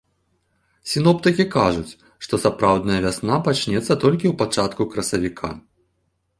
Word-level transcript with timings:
Сіноптыкі 0.93 1.45
кажуць, 1.57 1.93
што 2.25 2.33
сапраўдная 2.47 2.99
вясна 3.05 3.39
пачнецца 3.51 4.01
толькі 4.07 4.25
ў 4.33 4.35
пачатку 4.43 4.91
красавіка. 4.95 5.49